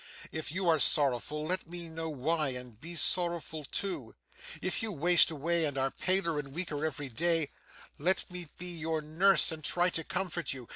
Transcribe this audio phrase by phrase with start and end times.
[0.31, 4.15] 'If you are sorrowful, let me know why and be sorrowful too;
[4.59, 7.49] if you waste away and are paler and weaker every day,
[7.99, 10.67] let me be your nurse and try to comfort you.